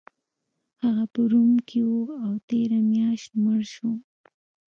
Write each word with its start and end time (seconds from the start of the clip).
هغه 0.81 1.05
په 1.13 1.21
روم 1.31 1.53
کې 1.67 1.79
و 1.91 1.95
او 2.23 2.33
تیره 2.47 2.79
میاشت 2.91 3.29
مړ 3.43 3.61
شو 3.73 3.89